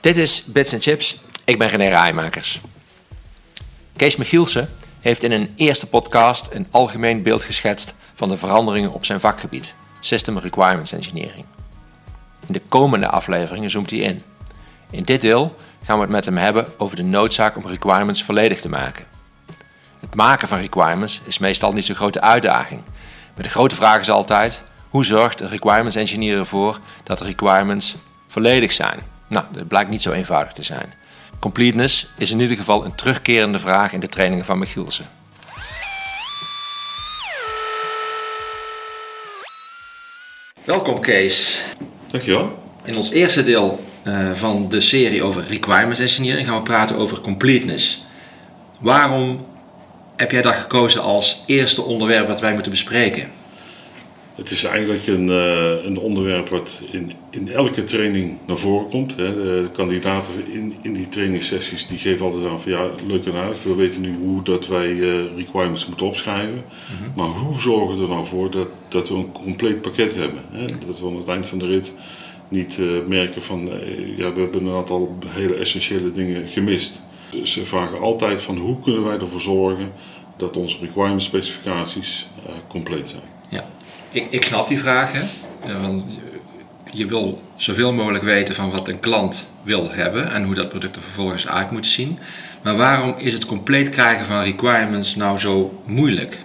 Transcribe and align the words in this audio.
Dit 0.00 0.16
is 0.16 0.44
Bits 0.44 0.74
Chips. 0.78 1.20
Ik 1.44 1.58
ben 1.58 1.68
René 1.68 1.88
Rijmakers. 1.88 2.60
Kees 3.96 4.16
Michielsen 4.16 4.70
heeft 5.00 5.22
in 5.22 5.32
een 5.32 5.52
eerste 5.56 5.86
podcast 5.86 6.48
een 6.52 6.66
algemeen 6.70 7.22
beeld 7.22 7.44
geschetst 7.44 7.94
van 8.14 8.28
de 8.28 8.36
veranderingen 8.36 8.92
op 8.92 9.04
zijn 9.04 9.20
vakgebied, 9.20 9.74
System 10.00 10.38
Requirements 10.38 10.92
Engineering. 10.92 11.44
In 12.46 12.52
de 12.52 12.62
komende 12.68 13.08
afleveringen 13.08 13.70
zoomt 13.70 13.90
hij 13.90 13.98
in. 13.98 14.22
In 14.90 15.02
dit 15.02 15.20
deel 15.20 15.56
gaan 15.84 15.96
we 15.96 16.02
het 16.02 16.10
met 16.10 16.24
hem 16.24 16.36
hebben 16.36 16.66
over 16.76 16.96
de 16.96 17.02
noodzaak 17.02 17.56
om 17.56 17.66
requirements 17.66 18.22
volledig 18.22 18.60
te 18.60 18.68
maken. 18.68 19.06
Het 20.00 20.14
maken 20.14 20.48
van 20.48 20.58
requirements 20.58 21.20
is 21.24 21.38
meestal 21.38 21.72
niet 21.72 21.84
zo'n 21.84 21.96
grote 21.96 22.20
uitdaging. 22.20 22.80
Maar 23.34 23.42
de 23.42 23.50
grote 23.50 23.74
vraag 23.74 24.00
is 24.00 24.10
altijd: 24.10 24.62
hoe 24.88 25.04
zorgt 25.04 25.40
een 25.40 25.48
requirements 25.48 25.96
engineer 25.96 26.38
ervoor 26.38 26.80
dat 27.02 27.18
de 27.18 27.24
requirements 27.24 27.96
volledig 28.26 28.72
zijn? 28.72 29.16
Nou, 29.28 29.44
dat 29.52 29.68
blijkt 29.68 29.90
niet 29.90 30.02
zo 30.02 30.12
eenvoudig 30.12 30.52
te 30.52 30.62
zijn. 30.62 30.92
Completeness 31.38 32.06
is 32.16 32.30
in 32.30 32.40
ieder 32.40 32.56
geval 32.56 32.84
een 32.84 32.94
terugkerende 32.94 33.58
vraag 33.58 33.92
in 33.92 34.00
de 34.00 34.08
trainingen 34.08 34.44
van 34.44 34.58
Michielsen. 34.58 35.06
Welkom 40.64 41.00
Kees. 41.00 41.64
Dankjewel. 42.10 42.62
In 42.84 42.96
ons 42.96 43.10
eerste 43.10 43.44
deel 43.44 43.84
uh, 44.04 44.32
van 44.34 44.68
de 44.68 44.80
serie 44.80 45.22
over 45.22 45.46
requirements 45.46 46.00
engineering 46.00 46.46
gaan 46.46 46.56
we 46.56 46.62
praten 46.62 46.96
over 46.96 47.20
completeness. 47.20 48.04
Waarom 48.80 49.46
heb 50.16 50.30
jij 50.30 50.42
dat 50.42 50.54
gekozen 50.54 51.02
als 51.02 51.42
eerste 51.46 51.82
onderwerp 51.82 52.28
wat 52.28 52.40
wij 52.40 52.52
moeten 52.52 52.70
bespreken? 52.70 53.30
Het 54.38 54.50
is 54.50 54.64
eigenlijk 54.64 55.06
een, 55.06 55.28
uh, 55.28 55.84
een 55.84 55.98
onderwerp 55.98 56.48
wat 56.48 56.82
in, 56.90 57.12
in 57.30 57.52
elke 57.52 57.84
training 57.84 58.38
naar 58.46 58.56
voren 58.56 58.88
komt. 58.88 59.16
Hè. 59.16 59.34
De 59.34 59.68
kandidaten 59.72 60.34
in, 60.52 60.74
in 60.82 60.92
die 60.92 61.08
trainingssessies 61.08 61.86
die 61.86 61.98
geven 61.98 62.26
altijd 62.26 62.46
aan 62.46 62.60
van 62.60 62.72
ja, 62.72 62.90
leuk 63.06 63.26
en 63.26 63.34
aardig. 63.34 63.62
We 63.62 63.74
weten 63.74 64.00
nu 64.00 64.16
hoe 64.16 64.42
dat 64.42 64.66
wij 64.66 64.88
uh, 64.88 65.36
requirements 65.36 65.86
moeten 65.86 66.06
opschrijven. 66.06 66.64
Mm-hmm. 66.64 67.12
Maar 67.14 67.26
hoe 67.26 67.60
zorgen 67.60 67.96
we 67.96 68.02
er 68.02 68.08
nou 68.08 68.26
voor 68.26 68.50
dat, 68.50 68.68
dat 68.88 69.08
we 69.08 69.14
een 69.14 69.32
compleet 69.32 69.80
pakket 69.80 70.14
hebben? 70.14 70.42
Hè? 70.50 70.66
Dat 70.86 71.00
we 71.00 71.06
aan 71.06 71.16
het 71.16 71.28
eind 71.28 71.48
van 71.48 71.58
de 71.58 71.66
rit 71.66 71.94
niet 72.48 72.76
uh, 72.76 73.06
merken 73.06 73.42
van 73.42 73.70
ja, 74.16 74.32
we 74.32 74.40
hebben 74.40 74.66
een 74.66 74.74
aantal 74.74 75.18
hele 75.26 75.54
essentiële 75.54 76.12
dingen 76.12 76.48
gemist. 76.48 77.00
Dus 77.30 77.52
ze 77.52 77.66
vragen 77.66 78.00
altijd 78.00 78.42
van 78.42 78.56
hoe 78.56 78.80
kunnen 78.80 79.04
wij 79.04 79.18
ervoor 79.18 79.40
zorgen 79.40 79.92
dat 80.36 80.56
onze 80.56 80.78
requirement 80.80 81.22
specificaties 81.22 82.28
compleet 82.68 83.08
zijn. 83.08 83.22
Ja 83.48 83.64
ik, 84.10 84.26
ik 84.30 84.44
snap 84.44 84.68
die 84.68 84.78
vragen. 84.78 85.28
want 85.82 86.04
je 86.90 87.06
wil 87.06 87.42
zoveel 87.56 87.92
mogelijk 87.92 88.24
weten 88.24 88.54
van 88.54 88.70
wat 88.70 88.88
een 88.88 89.00
klant 89.00 89.46
wil 89.62 89.90
hebben 89.90 90.32
en 90.32 90.44
hoe 90.44 90.54
dat 90.54 90.68
product 90.68 90.96
er 90.96 91.02
vervolgens 91.02 91.48
uit 91.48 91.70
moet 91.70 91.86
zien. 91.86 92.18
Maar 92.62 92.76
waarom 92.76 93.14
is 93.16 93.32
het 93.32 93.46
compleet 93.46 93.90
krijgen 93.90 94.26
van 94.26 94.42
requirements 94.42 95.16
nou 95.16 95.38
zo 95.38 95.82
moeilijk? 95.86 96.38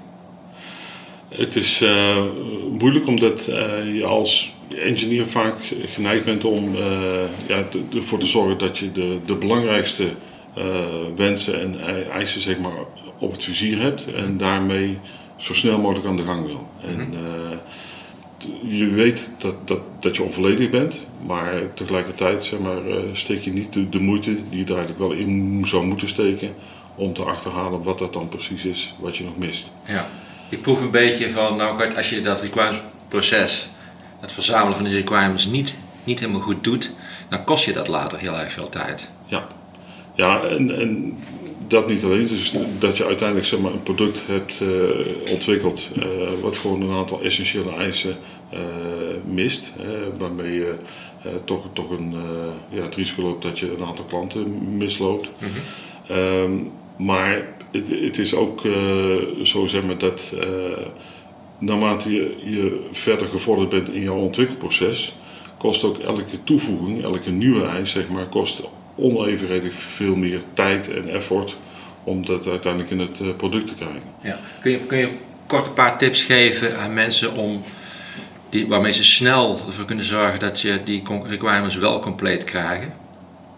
Het 1.29 1.55
is 1.55 1.81
uh, 1.81 2.17
moeilijk 2.79 3.07
omdat 3.07 3.47
uh, 3.49 3.95
je 3.95 4.05
als 4.05 4.53
engineer 4.83 5.27
vaak 5.27 5.55
geneigd 5.85 6.25
bent 6.25 6.45
om 6.45 6.75
uh, 6.75 6.81
ja, 7.47 7.63
ervoor 7.95 8.19
te 8.19 8.25
zorgen 8.25 8.57
dat 8.57 8.77
je 8.77 8.91
de, 8.91 9.17
de 9.25 9.35
belangrijkste 9.35 10.07
wensen 11.15 11.61
en 11.61 11.75
eisen 12.11 12.41
zeg 12.41 12.57
maar, 12.57 12.71
op 13.19 13.31
het 13.31 13.43
vizier 13.43 13.79
hebt 13.79 14.13
en 14.13 14.37
daarmee 14.37 14.97
zo 15.43 15.53
snel 15.53 15.79
mogelijk 15.79 16.05
aan 16.05 16.15
de 16.15 16.23
gang 16.23 16.45
wil. 16.45 16.67
En 16.81 16.95
mhm. 16.95 17.13
eh, 17.13 17.57
je 18.77 18.87
weet 18.87 19.31
dat, 19.37 19.67
dat, 19.67 19.79
dat 19.99 20.15
je 20.15 20.23
onvolledig 20.23 20.69
bent, 20.69 21.07
maar 21.25 21.73
tegelijkertijd 21.73 22.43
zeg 22.43 22.59
maar, 22.59 22.87
uh, 22.87 22.97
steek 23.13 23.41
je 23.41 23.53
niet 23.53 23.73
de, 23.73 23.89
de, 23.89 23.99
moeite 23.99 24.35
die 24.49 24.59
je 24.59 24.65
er 24.65 24.77
eigenlijk 24.77 24.99
wel 24.99 25.11
in 25.11 25.63
zou 25.65 25.85
moeten 25.85 26.07
steken 26.07 26.53
om 26.95 27.13
te 27.13 27.23
achterhalen 27.23 27.83
wat 27.83 27.99
dat 27.99 28.13
dan 28.13 28.29
precies 28.29 28.65
is 28.65 28.95
wat 28.99 29.17
je 29.17 29.23
nog 29.23 29.37
mist. 29.37 29.71
Ja, 29.85 30.07
ik 30.49 30.61
proef 30.61 30.81
een 30.81 30.91
beetje 30.91 31.29
van, 31.29 31.55
nou 31.55 31.95
als 31.95 32.09
je 32.09 32.21
dat 32.21 32.41
requirements 32.41 32.81
proces, 33.07 33.69
het 34.19 34.33
verzamelen 34.33 34.75
van 34.75 34.85
die 34.85 34.93
requirements 34.93 35.45
niet, 35.45 35.77
niet 36.03 36.19
helemaal 36.19 36.41
goed 36.41 36.63
doet, 36.63 36.93
dan 37.29 37.43
kost 37.43 37.65
je 37.65 37.73
dat 37.73 37.87
later 37.87 38.19
heel 38.19 38.39
erg 38.39 38.51
veel 38.51 38.69
tijd. 38.69 39.09
Ja, 39.25 39.47
ja 40.15 40.41
en, 40.41 40.79
en 40.79 41.17
dat 41.73 41.87
niet 41.87 42.03
alleen, 42.03 42.27
dus 42.27 42.53
dat 42.79 42.97
je 42.97 43.05
uiteindelijk 43.05 43.47
zeg 43.47 43.59
maar, 43.59 43.71
een 43.71 43.83
product 43.83 44.21
hebt 44.25 44.59
uh, 44.61 45.31
ontwikkeld 45.31 45.89
uh, 45.97 46.03
wat 46.41 46.55
gewoon 46.55 46.81
een 46.81 46.97
aantal 46.97 47.21
essentiële 47.21 47.75
eisen 47.75 48.17
uh, 48.53 48.59
mist, 49.25 49.73
waarmee 50.17 50.53
je 50.53 50.75
toch, 51.45 51.65
toch 51.73 51.89
een, 51.89 52.15
ja, 52.69 52.81
het 52.81 52.95
risico 52.95 53.21
loopt 53.21 53.43
dat 53.43 53.59
je 53.59 53.75
een 53.77 53.85
aantal 53.85 54.05
klanten 54.05 54.77
misloopt. 54.77 55.29
Mm 55.39 55.47
-hmm. 55.47 56.17
um, 56.17 56.71
maar 56.97 57.47
het, 57.71 57.89
het, 57.89 58.17
is 58.17 58.35
ook 58.35 58.61
zo 59.43 59.67
zeg 59.67 59.83
maar, 59.83 59.97
dat 59.97 60.33
naarmate 61.57 62.11
je, 62.11 62.35
je 62.43 62.87
verder 62.91 63.27
gevorderd 63.27 63.69
bent 63.69 63.89
in 63.89 64.01
jouw 64.01 64.17
ontwikkelproces, 64.17 65.13
kost 65.57 65.83
ook 65.83 65.97
elke 65.97 66.43
toevoeging, 66.43 67.03
elke 67.03 67.31
nieuwe 67.31 67.65
eis, 67.65 67.91
zeg 67.91 68.09
maar, 68.09 68.27
kost 68.27 68.63
onevenredig 68.95 69.73
veel 69.73 70.15
meer 70.15 70.41
tijd 70.53 70.93
en 70.93 71.09
effort 71.09 71.57
om 72.03 72.25
dat 72.25 72.47
uiteindelijk 72.47 72.91
in 72.91 72.99
het 72.99 73.19
eh, 73.19 73.27
product 73.37 73.67
te 73.67 73.75
krijgen. 73.75 74.01
Ja. 74.21 74.39
Kun, 74.61 74.71
je, 74.71 74.77
kun 74.77 74.97
je 74.97 75.09
kort 75.47 75.65
een 75.65 75.73
paar 75.73 75.97
tips 75.97 76.23
geven 76.23 76.79
aan 76.79 76.93
mensen 76.93 77.33
om 77.33 77.61
die, 78.49 78.67
waarmee 78.67 78.93
ze 78.93 79.03
snel 79.03 79.59
ervoor 79.67 79.85
kunnen 79.85 80.05
zorgen 80.05 80.39
dat 80.39 80.61
je 80.61 80.79
die 80.85 81.03
requirements 81.25 81.75
wel 81.75 81.99
compleet 81.99 82.43
krijgen? 82.43 82.93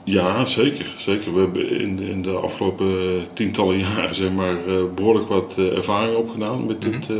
Ja, 0.05 0.45
zeker. 0.45 0.85
zeker. 0.97 1.33
We 1.33 1.39
hebben 1.39 1.79
in 1.79 1.95
de, 1.95 2.09
in 2.09 2.21
de 2.21 2.31
afgelopen 2.31 2.87
tientallen 3.33 3.79
jaren 3.87 4.15
zeg 4.15 4.31
maar, 4.31 4.67
eh, 4.67 4.83
behoorlijk 4.95 5.27
wat 5.27 5.53
eh, 5.57 5.75
ervaring 5.75 6.15
opgedaan 6.15 6.65
met, 6.65 6.81
dit, 6.81 7.09
uh, 7.09 7.17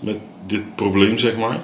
met 0.00 0.18
dit 0.46 0.74
probleem. 0.74 1.18
Zeg 1.18 1.36
maar. 1.36 1.60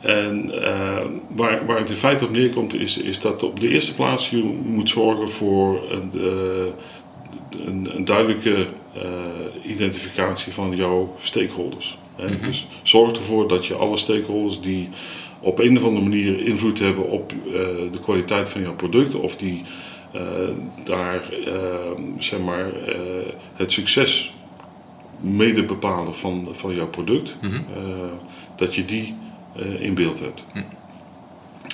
En 0.00 0.50
uh, 0.54 1.00
waar, 1.28 1.66
waar 1.66 1.78
het 1.78 1.90
in 1.90 1.96
feite 1.96 2.24
op 2.24 2.30
neerkomt 2.30 2.74
is, 2.74 2.98
is 2.98 3.20
dat 3.20 3.42
op 3.42 3.60
de 3.60 3.68
eerste 3.68 3.94
plaats 3.94 4.30
je 4.30 4.42
moet 4.64 4.90
zorgen 4.90 5.28
voor 5.28 5.90
een, 5.90 6.10
uh, 6.14 6.26
een, 7.66 7.96
een, 7.96 8.04
duidelijke 8.04 8.66
uh, 8.96 9.70
identificatie 9.70 10.52
van 10.52 10.76
jouw 10.76 11.16
stakeholders. 11.20 11.98
Mm 12.18 12.26
-hmm. 12.26 12.40
Dus 12.40 12.66
zorg 12.82 13.18
ervoor 13.18 13.48
dat 13.48 13.66
je 13.66 13.74
alle 13.74 13.96
stakeholders 13.96 14.60
die 14.60 14.88
op 15.40 15.58
een 15.58 15.76
of 15.76 15.84
andere 15.84 16.04
manier 16.08 16.40
invloed 16.40 16.78
hebben 16.78 17.08
op 17.08 17.32
de 17.92 18.00
kwaliteit 18.02 18.48
van 18.48 18.60
jouw 18.60 18.74
product 18.74 19.14
of 19.14 19.36
die 19.36 19.62
daar 20.84 21.22
zeg 22.18 22.40
maar, 22.40 22.70
het 23.54 23.72
succes 23.72 24.34
mede 25.20 25.64
bepalen 25.64 26.14
van, 26.14 26.48
van 26.52 26.74
jouw 26.74 26.88
product, 26.88 27.36
mm 27.40 27.50
-hmm. 27.50 27.64
dat 28.56 28.74
je 28.74 28.84
die 28.84 29.14
uh, 29.56 29.80
in 29.80 29.94
beeld 29.94 30.20
hebt. 30.20 30.44
Hm. 30.52 30.60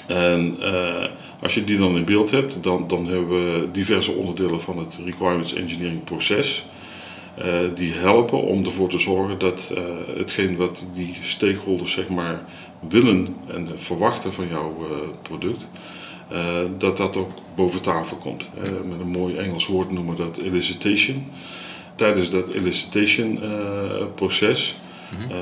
En 0.06 0.56
uh, 0.60 1.04
als 1.40 1.54
je 1.54 1.64
die 1.64 1.78
dan 1.78 1.96
in 1.96 2.04
beeld 2.04 2.30
hebt, 2.30 2.62
dan, 2.62 2.88
dan 2.88 3.06
hebben 3.06 3.28
we 3.28 3.68
diverse 3.72 4.12
onderdelen 4.12 4.60
van 4.60 4.78
het 4.78 4.98
requirements 5.04 5.54
engineering 5.54 6.04
proces. 6.04 6.66
Uh, 7.38 7.44
die 7.74 7.92
helpen 7.92 8.42
om 8.42 8.64
ervoor 8.64 8.88
te 8.88 8.98
zorgen 8.98 9.38
dat 9.38 9.72
hetgeen 10.16 10.56
wat 10.56 10.84
die 10.94 11.16
stakeholders 11.20 11.92
zeg 11.92 12.08
maar 12.08 12.44
willen 12.88 13.36
en 13.46 13.68
verwachten 13.76 14.32
van 14.32 14.48
jouw 14.48 14.76
product, 15.22 15.66
dat 16.78 16.96
dat 16.96 17.16
ook 17.16 17.30
boven 17.54 17.80
tafel 17.80 18.16
komt. 18.16 18.48
met 18.84 19.00
een 19.00 19.08
mooi 19.08 19.36
Engels 19.36 19.66
woord 19.66 19.90
noemen 19.90 20.16
we 20.16 20.22
dat 20.22 20.38
elicitation. 20.38 21.26
Tijdens 21.94 22.30
dat 22.30 22.50
elicitation 22.50 23.40
proces 24.14 24.76
mm 25.18 25.32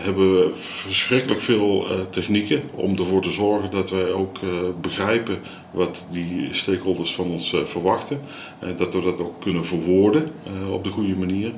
hebben 0.00 0.34
we 0.34 0.50
verschrikkelijk 0.54 1.40
veel 1.40 1.90
uh, 1.90 2.00
technieken 2.10 2.62
om 2.74 2.96
ervoor 2.96 3.22
te 3.22 3.30
zorgen 3.30 3.70
dat 3.70 3.90
wij 3.90 4.12
ook 4.12 4.38
uh, 4.38 4.50
begrijpen 4.80 5.38
wat 5.70 6.06
die 6.12 6.48
stakeholders 6.50 7.14
van 7.14 7.30
ons 7.30 7.52
uh, 7.52 7.64
verwachten. 7.64 8.20
En 8.58 8.76
dat 8.76 8.94
we 8.94 9.00
dat 9.00 9.18
ook 9.18 9.40
kunnen 9.40 9.66
verwoorden 9.66 10.32
op 10.70 10.84
de 10.84 10.90
goede 10.90 11.16
manier. 11.16 11.52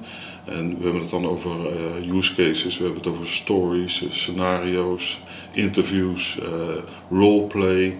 En 0.45 0.69
we 0.79 0.83
hebben 0.83 1.01
het 1.01 1.11
dan 1.11 1.27
over 1.27 1.51
use 2.17 2.35
cases, 2.35 2.77
we 2.79 2.85
hebben 2.85 3.03
het 3.03 3.13
over 3.13 3.29
stories, 3.29 4.05
scenario's, 4.11 5.19
interviews, 5.53 6.39
roleplay. 7.11 7.97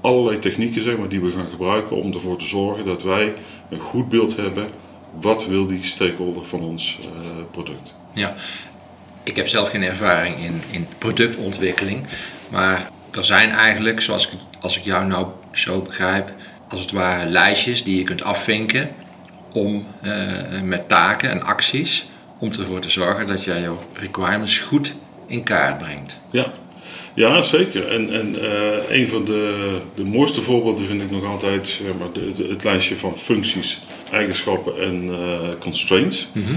Allerlei 0.00 0.38
technieken 0.38 0.82
zeg 0.82 0.96
maar, 0.98 1.08
die 1.08 1.20
we 1.20 1.30
gaan 1.30 1.50
gebruiken 1.50 1.96
om 1.96 2.12
ervoor 2.12 2.36
te 2.36 2.46
zorgen 2.46 2.84
dat 2.84 3.02
wij 3.02 3.34
een 3.70 3.80
goed 3.80 4.08
beeld 4.08 4.36
hebben 4.36 4.68
wat 5.20 5.46
wil 5.46 5.66
die 5.66 5.84
stakeholder 5.84 6.44
van 6.44 6.60
ons 6.60 6.98
product. 7.50 7.94
Ja, 8.12 8.34
ik 9.22 9.36
heb 9.36 9.48
zelf 9.48 9.70
geen 9.70 9.82
ervaring 9.82 10.36
in, 10.36 10.62
in 10.70 10.86
productontwikkeling, 10.98 12.06
maar 12.48 12.90
er 13.10 13.24
zijn 13.24 13.50
eigenlijk, 13.50 14.00
zoals 14.00 14.30
ik, 14.30 14.38
als 14.60 14.78
ik 14.78 14.84
jou 14.84 15.06
nou 15.06 15.26
zo 15.52 15.80
begrijp, 15.80 16.32
als 16.68 16.80
het 16.80 16.90
ware 16.90 17.30
lijstjes 17.30 17.84
die 17.84 17.96
je 17.96 18.04
kunt 18.04 18.22
afvinken 18.22 18.90
om, 19.52 19.86
uh, 20.02 20.60
met 20.62 20.88
taken 20.88 21.30
en 21.30 21.42
acties 21.42 22.06
om 22.38 22.50
ervoor 22.52 22.80
te 22.80 22.90
zorgen 22.90 23.26
dat 23.26 23.44
jij 23.44 23.60
jouw 23.60 23.78
requirements 23.92 24.58
goed 24.58 24.94
in 25.26 25.42
kaart 25.42 25.78
brengt. 25.78 26.16
Ja, 26.30 26.52
Ja, 27.14 27.42
zeker. 27.42 27.88
En, 27.88 28.12
en 28.12 28.36
een 28.94 29.08
van 29.08 29.24
de, 29.24 29.80
de 29.94 30.04
mooiste 30.04 30.42
voorbeelden 30.42 30.86
vind 30.86 31.02
ik 31.02 31.10
nog 31.10 31.24
altijd 31.24 31.66
zeg 31.66 31.94
maar, 31.98 32.12
de, 32.12 32.46
het 32.48 32.64
lijstje 32.64 32.96
van 32.96 33.18
functies, 33.18 33.80
eigenschappen 34.10 34.82
en 34.82 35.10
constraints. 35.58 36.28
Mhm. 36.32 36.54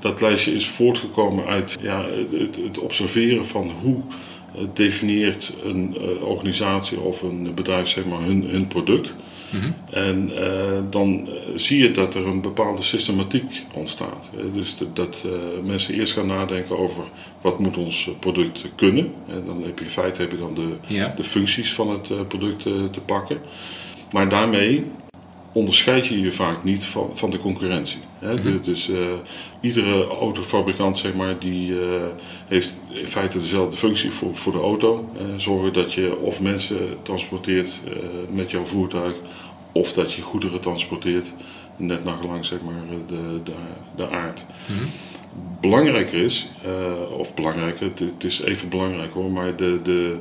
Dat 0.00 0.20
lijstje 0.20 0.54
is 0.54 0.68
voortgekomen 0.68 1.46
uit 1.46 1.76
ja, 1.80 2.04
het, 2.32 2.56
het 2.64 2.78
observeren 2.78 3.46
van 3.46 3.70
hoe 3.82 4.02
definieert 4.74 5.52
een 5.62 5.96
organisatie 6.20 7.00
of 7.00 7.22
een 7.22 7.54
bedrijf 7.54 7.88
zeg 7.88 8.04
maar, 8.04 8.20
hun, 8.20 8.44
hun 8.48 8.68
product. 8.68 9.14
Mhm. 9.54 9.70
En 9.90 10.30
uh, 10.32 10.80
dan 10.90 11.28
zie 11.54 11.78
je 11.82 11.90
dat 11.90 12.14
er 12.14 12.26
een 12.26 12.40
bepaalde 12.40 12.82
systematiek 12.82 13.64
ontstaat. 13.74 14.30
dus 14.52 14.76
dat 14.92 15.22
uh, 15.26 15.32
mensen 15.64 15.94
eerst 15.94 16.12
gaan 16.12 16.26
nadenken 16.26 16.78
over 16.78 17.04
wat 17.40 17.58
moet 17.58 17.76
ons 17.76 18.10
product 18.18 18.64
kunnen. 18.74 19.12
En 19.26 19.42
dan 19.46 19.62
heb 19.62 19.78
je 19.78 19.84
in 19.84 19.90
feite 19.90 20.20
heb 20.20 20.30
je 20.30 20.38
dan 20.38 20.54
de, 20.54 20.76
de 21.16 21.24
functies 21.24 21.74
van 21.74 21.90
het 21.90 22.10
uh, 22.10 22.20
product 22.28 22.62
te 22.62 23.00
pakken. 23.06 23.38
Maar 24.10 24.28
daarmee 24.28 24.84
onderscheid 25.54 26.06
je 26.06 26.20
je 26.20 26.32
vaak 26.32 26.64
niet 26.64 26.84
van, 26.84 27.10
van 27.14 27.30
de 27.30 27.38
concurrentie. 27.38 27.98
Hè? 28.18 28.34
Mhm. 28.34 28.62
Dus 28.62 28.88
uh, 28.88 28.98
iedere 29.60 30.06
autofabrikant 30.06 30.98
zeg 30.98 31.14
maar, 31.14 31.38
die 31.38 31.68
uh, 31.68 31.80
heeft 32.46 32.78
in 32.90 33.08
feite 33.08 33.40
dezelfde 33.40 33.76
functie 33.76 34.10
voor, 34.10 34.36
voor 34.36 34.52
de 34.52 34.58
auto. 34.58 35.08
Uh, 35.16 35.22
zorgen 35.36 35.72
dat 35.72 35.92
je 35.92 36.16
of 36.16 36.40
mensen 36.40 36.78
transporteert 37.02 37.80
met 38.30 38.50
jouw 38.50 38.64
voertuig 38.64 39.14
of 39.72 39.92
dat 39.92 40.12
je 40.12 40.22
goederen 40.22 40.60
transporteert, 40.60 41.32
net 41.76 42.04
naar 42.04 42.16
gelang 42.20 42.44
zeg 42.44 42.58
maar, 42.60 42.82
de, 43.06 43.42
de, 43.44 43.52
de 43.96 44.08
aard. 44.10 44.44
Mm 44.66 44.88
Belangrijker 45.60 46.18
is, 46.18 46.48
of 47.16 47.34
belangrijker, 47.34 47.86
het, 47.86 47.98
het, 47.98 48.24
is 48.24 48.40
even 48.40 48.68
belangrijk 48.68 49.12
hoor, 49.12 49.30
maar 49.30 49.56
de, 49.56 49.80
de, 49.82 50.16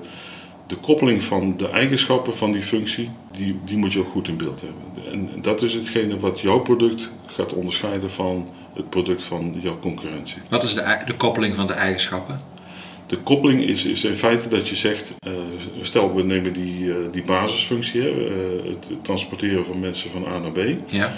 de 0.67 0.75
koppeling 0.75 1.23
van 1.23 1.57
de 1.57 1.69
eigenschappen 1.69 2.37
van 2.37 2.51
die 2.51 2.63
functie, 2.63 3.09
die, 3.31 3.59
die 3.65 3.77
moet 3.77 3.93
je 3.93 3.99
ook 3.99 4.07
goed 4.07 4.27
in 4.27 4.37
beeld 4.37 4.61
hebben. 4.61 5.11
En 5.11 5.41
dat 5.41 5.61
is 5.61 5.73
hetgene 5.73 6.19
wat 6.19 6.39
jouw 6.39 6.59
product 6.59 7.09
gaat 7.25 7.53
onderscheiden 7.53 8.11
van 8.11 8.49
het 8.73 8.89
product 8.89 9.23
van 9.23 9.59
jouw 9.61 9.79
concurrentie. 9.79 10.41
Wat 10.49 10.63
is 10.63 10.73
de, 10.73 10.97
de 11.05 11.15
koppeling 11.15 11.55
van 11.55 11.67
de 11.67 11.73
eigenschappen? 11.73 12.41
De 13.07 13.17
koppeling 13.17 13.63
is, 13.63 13.85
is 13.85 14.03
in 14.03 14.15
feite 14.15 14.47
dat 14.47 14.67
je 14.67 14.75
zegt, 14.75 15.13
uh, 15.27 15.33
stel 15.81 16.15
we 16.15 16.23
nemen 16.23 16.53
die, 16.53 16.83
uh, 16.83 16.95
die 17.11 17.23
basisfunctie, 17.23 18.01
uh, 18.01 18.35
het 18.63 19.03
transporteren 19.03 19.65
van 19.65 19.79
mensen 19.79 20.11
van 20.11 20.25
A 20.27 20.37
naar 20.37 20.51
B. 20.51 20.59
Ja. 20.85 21.13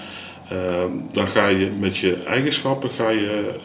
Ehm, 0.50 0.92
dan 1.12 1.28
ga 1.28 1.48
je 1.48 1.72
met 1.80 1.98
je 1.98 2.24
eigenschappen 2.24 2.90
ga 2.90 3.10
je, 3.10 3.60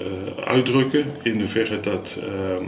uitdrukken 0.45 1.05
in 1.23 1.39
hoeverre 1.39 1.81
dat 1.81 2.19
ehm, 2.21 2.65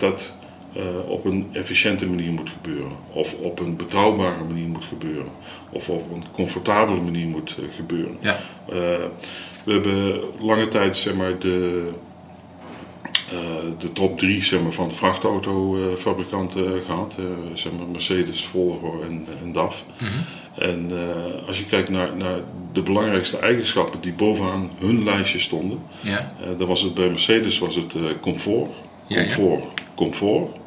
dat, 0.00 0.32
dat 0.72 1.06
op 1.06 1.24
een 1.24 1.48
efficiënte 1.52 2.06
manier 2.06 2.32
moet 2.32 2.50
gebeuren. 2.50 2.92
Of 3.12 3.34
op 3.34 3.60
een 3.60 3.76
betrouwbare 3.76 4.44
manier 4.44 4.68
moet 4.68 4.84
gebeuren. 4.84 5.32
Of 5.70 5.88
op 5.88 6.12
een 6.12 6.24
comfortabele 6.32 7.00
manier 7.00 7.26
moet 7.26 7.56
gebeuren. 7.76 8.16
Ja. 8.20 8.38
we 9.64 9.72
hebben 9.72 10.20
lange 10.40 10.68
tijd 10.68 10.96
zeg 10.96 11.14
maar, 11.14 11.38
de 11.38 11.88
eh, 13.32 13.38
de 13.78 13.92
top 13.92 14.18
drie 14.18 14.44
zeg 14.44 14.62
maar, 14.62 14.72
van 14.72 14.88
de 14.88 14.94
vrachtautofabrikanten 14.94 16.82
gehad. 16.86 17.16
Zeg 17.54 17.72
maar 17.72 17.86
Mercedes, 17.86 18.44
Volvo 18.44 19.02
en, 19.02 19.26
en 19.42 19.52
DAF. 19.52 19.84
Mhm. 19.98 20.10
En 20.64 20.90
als 21.46 21.58
je 21.58 21.66
kijkt 21.66 21.90
naar, 21.90 22.16
naar 22.16 22.38
de 22.72 22.82
belangrijkste 22.82 23.38
eigenschappen 23.38 24.00
die 24.00 24.12
bovenaan 24.12 24.70
hun 24.78 25.04
lijstje 25.04 25.38
stonden, 25.38 25.78
ja. 26.00 26.34
dan 26.58 26.68
was 26.68 26.82
het 26.82 26.94
bij 26.94 27.08
Mercedes 27.08 27.58
was 27.58 27.74
het 27.74 27.92
comfort, 27.92 28.20
comfort, 28.20 28.70
ja, 29.06 29.20
ja. 29.20 29.58
comfort. 29.94 30.60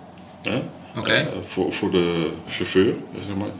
Okay. 0.97 1.27
voor, 1.45 1.73
voor 1.73 1.91
de 1.91 2.31
chauffeur, 2.49 2.93
zeg 3.27 3.35
maar. 3.35 3.51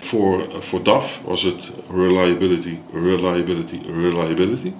Voor, 0.00 0.46
voor 0.58 0.82
DAF 0.82 1.20
was 1.24 1.42
het 1.42 1.72
reliability, 1.90 2.76
reliability, 2.92 3.80
reliability 4.02 4.72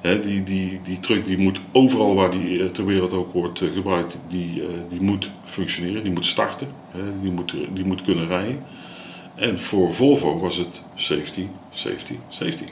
die, 0.00 0.42
die, 0.44 0.80
die 0.84 1.00
truck 1.00 1.24
die 1.24 1.38
moet 1.38 1.60
overal 1.72 2.14
waar 2.14 2.30
die 2.30 2.62
eh, 2.62 2.70
ter 2.70 2.86
wereld 2.86 3.12
ook 3.12 3.32
wordt 3.32 3.60
eh, 3.60 3.72
gebruikt, 3.72 4.16
die, 4.28 4.62
eh, 4.62 4.68
die 4.88 5.00
moet 5.00 5.30
functioneren, 5.44 6.02
die 6.02 6.12
moet 6.12 6.26
starten, 6.26 6.68
die, 7.22 7.30
moet, 7.30 7.54
die 7.72 7.84
moet 7.84 8.02
kunnen 8.02 8.26
rijden. 8.26 8.64
En 9.34 9.60
voor 9.60 9.94
Volvo 9.94 10.38
was 10.38 10.56
het 10.56 10.82
safety, 10.94 11.46
safety, 11.70 12.14
safety. 12.28 12.64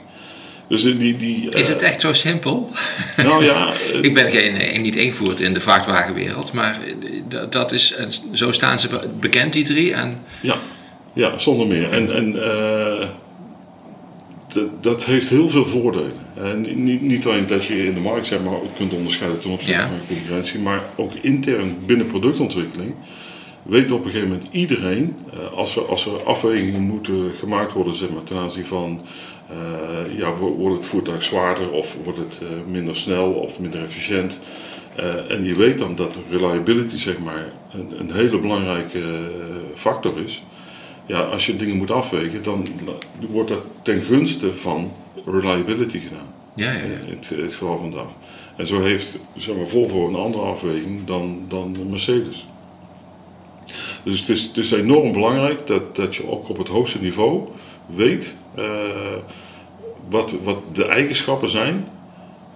Dus 0.67 0.81
die, 0.83 1.17
die, 1.17 1.49
is 1.49 1.67
het 1.67 1.81
echt 1.81 2.01
zo 2.01 2.13
simpel? 2.13 2.71
Nou 3.17 3.45
ja. 3.45 3.73
ik 4.01 4.13
ben 4.13 4.31
geen, 4.31 4.81
niet 4.81 4.95
ingevoerd 4.95 5.39
in 5.39 5.53
de 5.53 5.59
vrachtwagenwereld, 5.59 6.53
maar 6.53 6.79
dat 7.49 7.71
is, 7.71 7.95
zo 8.33 8.51
staan 8.51 8.79
ze 8.79 9.09
bekend, 9.19 9.53
die 9.53 9.63
drie. 9.63 9.93
En... 9.93 10.23
Ja, 10.41 10.57
ja, 11.13 11.37
zonder 11.37 11.67
meer. 11.67 11.89
En, 11.89 12.15
en 12.15 12.31
dat, 14.53 14.83
dat, 14.83 15.05
heeft 15.05 15.29
heel 15.29 15.49
veel 15.49 15.65
voordelen. 15.65 16.13
En 16.33 16.83
niet, 16.83 17.01
niet 17.01 17.25
alleen 17.25 17.47
dat 17.47 17.65
je 17.65 17.85
in 17.85 17.93
de 17.93 17.99
markt 17.99 18.25
zeg 18.25 18.39
maar, 18.41 18.53
kunt 18.77 18.93
onderscheiden 18.93 19.41
ten 19.41 19.51
opzichte 19.51 19.81
van 19.81 20.07
concurrentie, 20.07 20.59
maar 20.59 20.81
ook 20.95 21.11
intern 21.21 21.77
binnen 21.85 22.07
productontwikkeling 22.07 22.93
weet 23.67 23.91
op 23.91 24.05
een 24.05 24.11
gegeven 24.11 24.29
moment 24.29 24.47
iedereen, 24.51 25.15
eh, 25.33 25.53
als 25.53 25.75
er, 25.75 25.85
als 25.85 26.05
er 26.05 26.23
afwegingen 26.23 26.81
moeten 26.81 27.31
gemaakt 27.39 27.73
worden 27.73 27.95
zeg 27.95 28.09
maar, 28.09 28.23
ten 28.23 28.37
aanzien 28.37 28.65
van 28.65 29.01
uh, 29.51 30.17
ja, 30.17 30.35
wordt 30.35 30.77
het 30.77 30.87
voertuig 30.87 31.23
zwaarder 31.23 31.71
of 31.71 31.95
wordt 32.03 32.19
het 32.19 32.39
uh, 32.43 32.49
minder 32.67 32.95
snel 32.95 33.31
of 33.31 33.59
minder 33.59 33.83
efficiënt. 33.83 34.39
en 35.29 35.45
je 35.45 35.55
weet 35.55 35.77
dan 35.77 35.95
dat 35.95 36.15
reliability 36.29 36.97
zeg 36.97 37.17
maar, 37.17 37.53
een, 37.71 37.99
een 37.99 38.11
hele 38.11 38.39
belangrijke 38.39 39.01
factor 39.75 40.19
is 40.19 40.43
ja, 41.07 41.21
als 41.21 41.45
je 41.45 41.55
dingen 41.55 41.77
moet 41.77 41.91
afwegen, 41.91 42.43
dan 42.43 42.67
wordt 43.29 43.49
dat 43.49 43.63
ten 43.81 44.01
gunste 44.01 44.55
van 44.55 44.91
reliability 45.25 45.99
gedaan. 45.99 46.33
Ja, 46.55 46.71
ja, 46.71 46.77
ja. 46.77 46.83
In 46.83 47.17
het, 47.19 47.29
het 47.29 47.53
geval 47.53 47.77
van 47.77 47.91
DAF. 47.91 48.11
En 48.55 48.67
zo 48.67 48.81
heeft 48.81 49.19
zeg 49.37 49.55
maar, 49.55 49.67
Volvo 49.67 50.07
een 50.07 50.15
andere 50.15 50.43
afweging 50.43 51.05
dan, 51.05 51.45
dan 51.47 51.75
Mercedes. 51.89 52.47
Dus 54.03 54.19
het 54.19 54.29
is, 54.29 54.43
het 54.43 54.57
is 54.57 54.71
enorm 54.71 55.11
belangrijk 55.11 55.67
dat, 55.67 55.95
dat 55.95 56.15
je 56.15 56.29
ook 56.29 56.49
op 56.49 56.57
het 56.57 56.67
hoogste 56.67 57.01
niveau 57.01 57.47
weet 57.85 58.35
uh, 58.57 58.65
wat, 60.09 60.35
wat 60.43 60.57
de 60.73 60.85
eigenschappen 60.85 61.49
zijn 61.49 61.87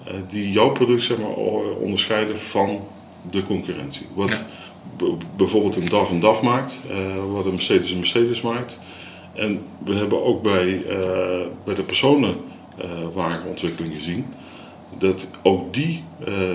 uh, 0.07 0.13
die 0.29 0.51
jouw 0.51 0.71
product 0.71 1.03
zeg 1.03 1.17
maar, 1.17 1.33
onderscheiden 1.79 2.39
van 2.39 2.79
de 3.29 3.43
concurrentie. 3.43 4.07
Wat, 4.13 4.43
bijvoorbeeld 5.35 5.75
een 5.75 5.89
DAF 5.89 6.09
een 6.09 6.19
DAF 6.19 6.41
maakt, 6.41 6.73
uh, 6.91 6.97
wat 7.31 7.45
een 7.45 7.51
Mercedes 7.51 7.91
een 7.91 7.97
Mercedes 7.97 8.41
maakt. 8.41 8.77
En 9.33 9.61
we 9.83 9.95
hebben 9.95 10.23
ook 10.23 10.41
bij, 10.41 10.67
uh, 10.67 10.83
bij 11.63 11.75
de 11.75 11.83
personenwagenontwikkeling 11.83 13.95
gezien 13.95 14.25
dat 14.97 15.27
ook 15.43 15.73
die, 15.73 16.03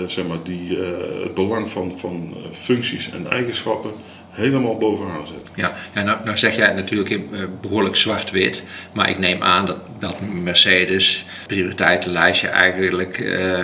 zeg 0.07 0.27
maar, 0.27 0.43
die, 0.43 0.77
het 1.21 1.33
belang 1.33 1.69
van, 1.69 1.93
van 1.97 2.33
functies 2.51 3.09
en 3.09 3.29
eigenschappen 3.29 3.91
helemaal 4.37 4.77
bovenaan 4.77 5.27
zet. 5.27 5.43
Ja, 5.55 5.73
ja 5.93 6.03
nou, 6.03 6.17
nou 6.25 6.37
zeg 6.37 6.55
jij 6.55 6.73
natuurlijk 6.73 7.09
eh, 7.09 7.19
behoorlijk 7.61 7.95
zwart-wit, 7.95 8.63
maar 8.91 9.09
ik 9.09 9.19
neem 9.19 9.43
aan 9.43 9.65
dat, 9.65 9.77
dat 9.99 10.15
Mercedes 10.43 11.25
prioriteitenlijstje 11.47 12.47
eigenlijk 12.47 13.19
uh, 13.19 13.63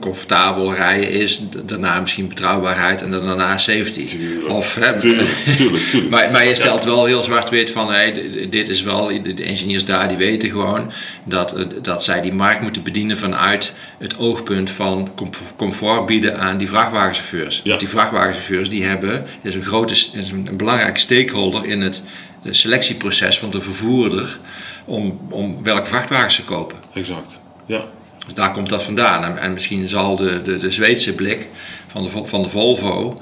comfortabel 0.00 0.74
rijden 0.74 1.10
is, 1.10 1.42
daarna 1.64 2.00
misschien 2.00 2.28
betrouwbaarheid 2.28 3.02
en 3.02 3.10
daarna 3.10 3.56
safety. 3.56 4.06
Tuurlijk, 4.06 4.48
of, 4.48 4.74
hè, 4.74 4.98
tuurlijk, 5.00 5.28
tuurlijk, 5.56 5.84
tuurlijk. 5.84 6.10
maar, 6.10 6.30
maar 6.30 6.46
je 6.46 6.54
stelt 6.54 6.84
wel 6.84 7.04
heel 7.04 7.22
zwart-wit 7.22 7.70
van 7.70 7.90
hey, 7.92 8.30
dit 8.50 8.68
is 8.68 8.82
wel, 8.82 9.22
de 9.22 9.44
engineers 9.44 9.84
daar 9.84 10.08
die 10.08 10.16
weten 10.16 10.50
gewoon 10.50 10.92
dat, 11.24 11.66
dat 11.82 12.04
zij 12.04 12.20
die 12.20 12.32
markt 12.32 12.60
moeten 12.60 12.82
bedienen 12.82 13.18
vanuit 13.18 13.74
het 13.98 14.18
oogpunt 14.18 14.70
van 14.70 15.10
comfort 15.56 16.06
bieden 16.06 16.38
aan 16.38 16.58
die 16.58 16.68
vrachtwagenchauffeurs. 16.68 17.56
Ja. 17.56 17.68
Want 17.68 17.80
die 17.80 17.88
vrachtwagenchauffeurs 17.88 18.70
die 18.70 18.84
hebben, 18.84 19.12
dat 19.12 19.26
is 19.42 19.54
een 19.54 19.62
grote 19.62 19.94
is, 20.10 20.30
een 20.30 20.56
belangrijke 20.56 20.98
stakeholder 20.98 21.64
in 21.64 21.80
het 21.80 22.02
selectieproces 22.50 23.38
van 23.38 23.50
de 23.50 23.60
vervoerder 23.60 24.38
om, 24.84 25.20
om 25.30 25.62
welke 25.62 25.86
vrachtwagens 25.86 26.34
ze 26.34 26.44
kopen. 26.44 26.76
Exact, 26.94 27.38
ja. 27.66 27.84
Dus 28.26 28.34
daar 28.34 28.52
komt 28.52 28.68
dat 28.68 28.82
vandaan. 28.82 29.24
En, 29.24 29.38
en 29.38 29.52
misschien 29.52 29.88
zal 29.88 30.16
de, 30.16 30.42
de, 30.42 30.58
de 30.58 30.70
Zweedse 30.70 31.14
blik 31.14 31.48
van 31.86 32.02
de, 32.02 32.10
van 32.24 32.42
de 32.42 32.48
Volvo 32.48 33.20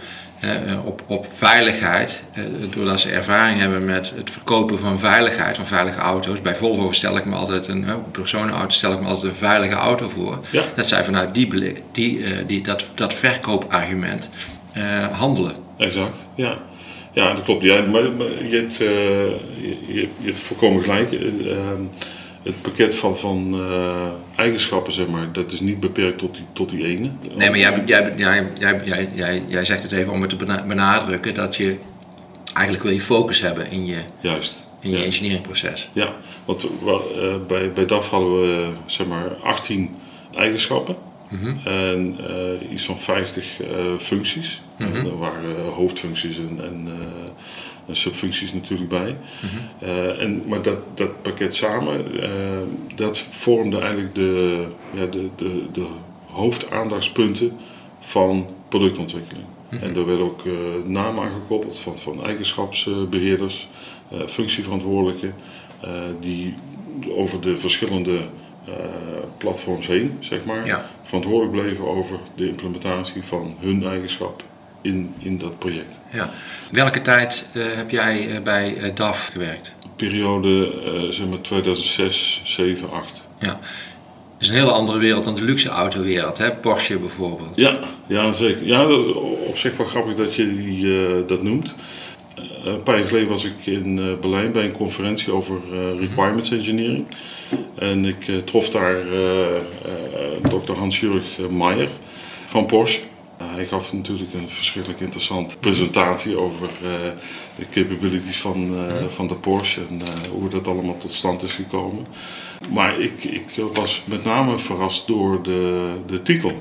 op, 0.84 1.02
op 1.06 1.26
veiligheid, 1.34 2.22
doordat 2.70 3.00
ze 3.00 3.10
ervaring 3.10 3.60
hebben 3.60 3.84
met 3.84 4.12
het 4.16 4.30
verkopen 4.30 4.78
van 4.78 4.98
veiligheid, 4.98 5.56
van 5.56 5.66
veilige 5.66 5.98
auto's. 5.98 6.40
Bij 6.40 6.54
Volvo 6.54 6.92
stel 6.92 7.16
ik 7.16 7.24
me 7.24 7.34
altijd 7.34 7.68
een, 7.68 7.94
op 7.94 8.12
personenauto 8.12 8.70
stel 8.70 8.92
ik 8.92 9.00
me 9.00 9.08
altijd 9.08 9.32
een 9.32 9.38
veilige 9.38 9.74
auto 9.74 10.08
voor. 10.08 10.38
Ja. 10.50 10.62
Dat 10.76 10.86
zij 10.86 11.04
vanuit 11.04 11.34
die 11.34 11.46
blik, 11.46 11.82
die, 11.92 12.46
die, 12.46 12.62
dat, 12.62 12.84
dat 12.94 13.14
verkoopargument 13.14 14.30
uh, 14.76 15.18
handelen. 15.18 15.54
Exact, 15.76 16.16
ja. 16.34 16.58
Ja, 17.12 17.34
dat 17.34 17.42
klopt. 17.44 17.62
Ja, 17.62 17.82
maar, 17.82 18.02
je, 18.02 18.56
hebt, 18.56 18.80
uh, 18.80 18.88
je, 19.60 19.76
je, 19.86 20.08
hebt 20.20 20.38
volkomen 20.38 20.82
gelijk. 20.82 21.12
Uh, 21.12 21.56
het 22.42 22.62
pakket 22.62 22.94
van, 22.94 23.18
van 23.18 23.60
eigenschappen, 24.36 24.92
zeg 24.92 25.06
maar, 25.06 25.32
dat 25.32 25.52
is 25.52 25.60
niet 25.60 25.80
beperkt 25.80 26.18
tot 26.18 26.34
die, 26.34 26.44
tot 26.52 26.70
die 26.70 26.84
ene. 26.84 27.10
Nee, 27.36 27.50
maar 27.50 27.58
jij, 27.58 27.82
jij, 27.86 28.12
jij, 28.16 28.46
jij, 28.84 29.08
jij, 29.14 29.42
jij 29.48 29.64
zegt 29.64 29.82
het 29.82 29.92
even 29.92 30.12
om 30.12 30.20
het 30.20 30.30
te 30.30 30.62
benadrukken 30.66 31.34
dat 31.34 31.56
je 31.56 31.76
Eigenlijk 32.54 32.82
wil 32.82 32.92
je 32.92 33.00
focus 33.00 33.40
hebben 33.40 33.70
in 33.70 33.86
je, 33.86 33.98
Juist. 34.20 34.62
in 34.80 34.90
je 34.90 34.98
Ja. 34.98 35.04
engineeringproces. 35.04 35.88
Ja, 35.92 36.12
want 36.44 36.64
eh, 36.64 37.34
bij, 37.46 37.72
bij 37.72 37.86
DAF 37.86 38.10
hadden 38.10 38.40
we 38.40 38.68
zeg 38.86 39.06
maar 39.06 39.34
18 39.42 39.96
eigenschappen 40.34 40.96
Mhm. 41.30 41.68
en 41.68 42.16
eh, 42.28 42.72
iets 42.72 42.84
van 42.84 42.98
50 42.98 43.60
eh, 43.60 43.68
functies. 43.98 44.62
Mhm. 44.78 45.06
Er 45.06 45.18
waren 45.18 45.56
eh, 45.56 45.72
hoofdfuncties 45.74 46.38
en, 46.38 46.58
en, 46.64 46.88
en 47.86 47.96
subfuncties 47.96 48.52
natuurlijk 48.52 48.88
bij. 48.88 49.16
Mhm. 49.40 49.90
En, 50.18 50.42
maar 50.46 50.62
dat, 50.62 50.78
dat 50.94 51.22
pakket 51.22 51.54
samen, 51.54 52.04
dat 52.94 53.18
vormde 53.18 53.78
eigenlijk 53.78 54.14
de, 54.14 54.64
ja, 54.92 55.06
de, 55.06 55.28
de, 55.36 55.62
de 55.72 55.86
hoofdaandachtspunten 56.26 57.58
van 58.00 58.46
productontwikkeling. 58.68 59.46
Mhm. 59.70 59.84
En 59.84 59.96
er 59.96 60.06
werden 60.06 60.24
ook 60.24 60.42
namen 60.84 61.24
aangekoppeld 61.24 61.78
van, 61.78 61.98
van 61.98 62.24
eigenschapsbeheerders, 62.24 63.68
eh, 64.10 64.26
functieverantwoordelijken, 64.26 65.34
die 66.20 66.54
over 67.08 67.40
de 67.40 67.56
verschillende 67.56 68.18
platforms 69.38 69.86
heen, 69.86 70.16
zeg 70.20 70.44
maar, 70.44 70.66
Ja. 70.66 70.90
verantwoordelijk 71.04 71.62
bleven 71.62 71.86
over 71.88 72.18
de 72.34 72.48
implementatie 72.48 73.22
van 73.24 73.56
hun 73.60 73.84
eigenschap 73.86 74.42
in, 74.82 75.14
in 75.18 75.38
dat 75.38 75.58
project. 75.58 76.00
Ja. 76.12 76.30
Welke 76.70 77.02
tijd 77.02 77.46
eh, 77.52 77.62
heb 77.74 77.90
jij 77.90 78.28
eh, 78.36 78.42
bij 78.42 78.76
eh, 78.76 78.94
DAF 78.94 79.28
gewerkt? 79.32 79.72
Periode 79.96 80.72
eh, 80.84 81.12
zeg 81.12 81.26
maar 81.26 81.40
2006, 81.40 82.42
7, 82.44 82.90
8. 82.90 83.12
Ja. 83.40 83.48
Dat 83.48 84.48
is 84.48 84.54
een 84.54 84.60
hele 84.60 84.72
andere 84.72 84.98
wereld 84.98 85.24
dan 85.24 85.34
de 85.34 85.42
luxe 85.42 85.68
autowereld, 85.68 86.38
hè? 86.38 86.50
Porsche 86.52 86.98
bijvoorbeeld. 86.98 87.52
Ja, 87.56 87.78
ja 88.06 88.32
zeker. 88.32 88.66
Ja, 88.66 88.86
dat, 88.86 89.14
op 89.46 89.56
zich 89.58 89.76
wel 89.76 89.86
grappig 89.86 90.16
dat 90.16 90.34
je 90.34 90.56
die, 90.56 91.06
eh, 91.06 91.12
dat 91.26 91.42
noemt. 91.42 91.74
Eh, 92.64 92.72
een 92.72 92.82
paar 92.82 92.98
jaar 92.98 93.08
geleden 93.08 93.28
was 93.28 93.44
ik 93.44 93.52
in 93.64 93.98
eh, 93.98 94.04
Berlijn 94.20 94.52
bij 94.52 94.64
een 94.64 94.72
conferentie 94.72 95.32
over 95.32 95.56
eh, 95.72 95.98
requirements 96.00 96.50
engineering. 96.50 97.06
En 97.74 98.04
ik 98.04 98.16
trof 98.44 98.70
daar 98.70 98.96
Dr. 100.42 100.72
Hans-Jurg 100.78 101.24
Meijer 101.50 101.88
van 102.46 102.66
Porsche. 102.66 103.00
Hij 103.42 103.66
gaf 103.66 103.92
natuurlijk 103.92 104.34
een 104.34 104.48
verschrikkelijk 104.48 105.00
interessante 105.00 105.58
presentatie 105.58 106.36
over 106.38 106.68
de 107.56 107.64
capabilities 107.70 108.36
van, 108.40 108.76
eh, 108.76 109.04
van 109.08 109.26
de 109.28 109.34
Porsche 109.34 109.80
en 109.88 110.00
hoe 110.32 110.48
dat 110.48 110.68
allemaal 110.68 110.98
tot 110.98 111.12
stand 111.12 111.42
is 111.42 111.52
gekomen. 111.52 112.06
Maar 112.72 113.00
ik, 113.00 113.24
ik 113.24 113.44
was 113.74 114.02
met 114.04 114.24
name 114.24 114.58
verrast 114.58 115.06
door 115.06 115.42
de, 115.42 115.90
de 116.06 116.22
titel 116.22 116.52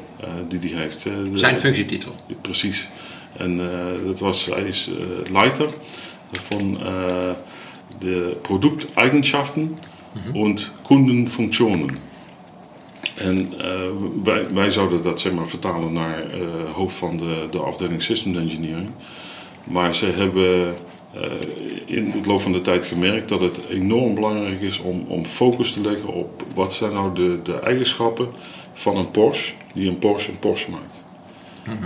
die 0.47 0.73
hij 0.73 0.81
heeft. 0.81 1.03
de- 1.03 1.29
Zijn 1.33 1.59
functietitel. 1.59 2.15
Precies. 2.41 2.89
En 3.37 3.59
eh, 3.59 4.05
dat 4.05 4.19
was, 4.19 4.45
hij 4.45 4.63
is 4.63 4.89
eh, 4.89 5.31
Leiter 5.31 5.69
van 6.31 6.79
eh, 6.83 7.31
de 7.99 8.37
Produkteigenschaften 8.41 9.77
und 10.33 10.71
Kundenfunktionen. 10.87 11.97
En 13.15 13.53
eh, 13.57 13.79
wij, 14.23 14.53
wij 14.53 14.71
zouden 14.71 15.03
dat 15.03 15.19
zeg 15.19 15.33
maar, 15.33 15.47
vertalen 15.47 15.93
naar 15.93 16.31
eh, 16.31 16.71
hoofd 16.73 16.95
van 16.95 17.17
de, 17.17 17.47
de 17.51 17.59
afdeling 17.59 18.03
System 18.03 18.37
Engineering. 18.37 18.89
Maar 19.63 19.95
ze 19.95 20.05
hebben 20.05 20.75
in 21.85 22.11
het 22.11 22.25
loop 22.25 22.41
van 22.41 22.51
de 22.51 22.61
tijd 22.61 22.85
gemerkt 22.85 23.29
dat 23.29 23.39
het 23.39 23.57
enorm 23.69 24.15
belangrijk 24.15 24.61
is 24.61 24.79
om, 24.79 25.05
om 25.07 25.25
focus 25.25 25.71
te 25.71 25.81
leggen 25.81 26.13
op 26.13 26.43
wat 26.53 26.73
zijn 26.73 26.93
nou 26.93 27.15
de, 27.15 27.39
de 27.43 27.59
eigenschappen 27.59 28.27
van 28.73 28.97
een 28.97 29.11
Porsche 29.11 29.53
die 29.73 29.89
een 29.89 29.99
Porsche 29.99 30.31
een 30.31 30.39
Porsche 30.39 30.71
maakt. 30.71 30.98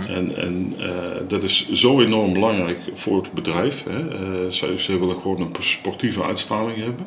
En, 0.08 0.36
en 0.36 0.74
eh, 0.78 0.88
dat 1.28 1.42
is 1.42 1.72
zo 1.72 2.00
enorm 2.00 2.32
belangrijk 2.32 2.78
voor 2.94 3.22
het 3.22 3.32
bedrijf. 3.32 3.84
Hè. 3.88 4.10
Eh, 4.10 4.50
ze, 4.50 4.74
ze 4.78 4.98
willen 4.98 5.20
gewoon 5.20 5.40
een 5.40 5.52
sportieve 5.58 6.22
uitstraling 6.22 6.76
hebben. 6.76 7.06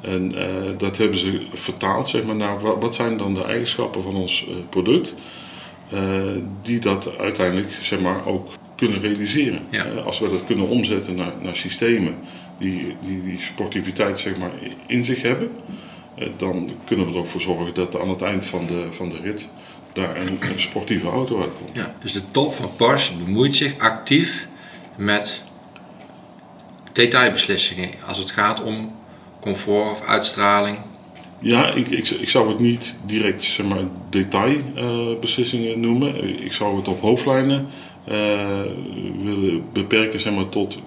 En 0.00 0.34
eh, 0.34 0.78
dat 0.78 0.96
hebben 0.96 1.18
ze 1.18 1.46
vertaald 1.52 2.08
zeg 2.08 2.24
maar, 2.24 2.36
naar 2.36 2.60
wat, 2.60 2.80
wat 2.80 2.94
zijn 2.94 3.16
dan 3.16 3.34
de 3.34 3.44
eigenschappen 3.44 4.02
van 4.02 4.14
ons 4.14 4.46
product. 4.68 5.14
die 6.62 6.78
dat 6.78 7.18
uiteindelijk 7.18 7.72
zeg 7.80 8.00
maar, 8.00 8.26
ook 8.26 8.48
kunnen 8.76 9.00
realiseren. 9.00 9.60
Ja. 9.70 9.84
Als 9.84 10.18
we 10.18 10.30
dat 10.30 10.44
kunnen 10.44 10.68
omzetten 10.68 11.14
naar, 11.14 11.32
naar 11.42 11.56
systemen 11.56 12.14
die, 12.58 12.96
die 13.06 13.22
die 13.22 13.38
sportiviteit 13.40 14.18
zeg 14.18 14.36
maar, 14.36 14.50
in 14.86 15.04
zich 15.04 15.22
hebben. 15.22 15.50
dan 16.36 16.70
kunnen 16.84 17.06
we 17.06 17.12
er 17.12 17.18
ook 17.18 17.26
voor 17.26 17.40
zorgen 17.40 17.74
dat 17.74 18.00
aan 18.00 18.08
het 18.08 18.22
eind 18.22 18.44
van 18.44 18.66
de, 18.66 18.86
van 18.90 19.08
de 19.08 19.18
rit 19.22 19.48
daar 19.92 20.16
een, 20.16 20.38
een 20.40 20.60
sportieve 20.60 21.08
auto 21.08 21.40
uitkomt. 21.40 21.70
Ja. 21.72 21.94
Dus 22.02 22.12
de 22.12 22.22
top 22.30 22.54
van 22.54 22.76
Porsche 22.76 23.16
bemoeit 23.16 23.56
zich 23.56 23.78
actief 23.78 24.46
met 24.96 25.42
detailbeslissingen 26.92 27.90
als 28.06 28.18
het 28.18 28.30
gaat 28.30 28.62
om 28.62 28.94
comfort 29.40 29.90
of 29.90 30.02
uitstraling. 30.06 30.78
Ja, 31.38 31.66
ik, 31.68 31.88
ik, 31.88 32.10
ik 32.10 32.28
zou 32.28 32.48
het 32.48 32.58
niet 32.58 32.94
direct 33.06 33.44
zeg 33.44 33.66
maar, 33.66 33.82
detailbeslissingen 34.10 35.80
noemen. 35.80 36.42
Ik 36.44 36.52
zou 36.52 36.76
het 36.76 36.88
op 36.88 37.00
hoofdlijnen 37.00 37.66
eh, 38.04 38.60
willen 39.22 39.64
beperken 39.72 40.20
zeg 40.20 40.32
maar, 40.32 40.48
tot 40.48 40.82